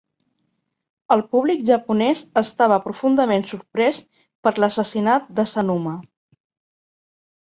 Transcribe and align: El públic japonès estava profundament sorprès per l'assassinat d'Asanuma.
El 1.15 1.21
públic 1.33 1.59
japonès 1.67 2.23
estava 2.41 2.79
profundament 2.87 3.45
sorprès 3.53 4.01
per 4.47 4.55
l'assassinat 4.65 5.33
d'Asanuma. 5.41 5.95